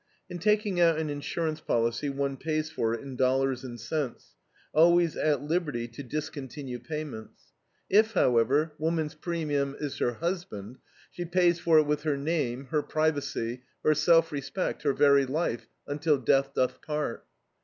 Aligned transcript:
In 0.31 0.39
taking 0.39 0.79
out 0.79 0.97
an 0.97 1.11
insurance 1.11 1.59
policy 1.61 2.09
one 2.09 2.35
pays 2.35 2.71
for 2.71 2.95
it 2.95 3.01
in 3.01 3.15
dollars 3.15 3.63
and 3.63 3.79
cents, 3.79 4.33
always 4.73 5.15
at 5.15 5.43
liberty 5.43 5.87
to 5.89 6.01
discontinue 6.01 6.79
payments. 6.79 7.53
If, 7.87 8.13
however, 8.13 8.73
woman's 8.79 9.13
premium 9.13 9.75
is 9.79 9.99
her 9.99 10.13
husband, 10.13 10.79
she 11.11 11.23
pays 11.23 11.59
for 11.59 11.77
it 11.77 11.85
with 11.85 12.01
her 12.01 12.17
name, 12.17 12.65
her 12.71 12.81
privacy, 12.81 13.61
her 13.85 13.93
self 13.93 14.31
respect, 14.31 14.81
her 14.81 14.93
very 14.93 15.27
life, 15.27 15.67
"until 15.85 16.17
death 16.17 16.55
doth 16.55 16.81
part." 16.81 17.23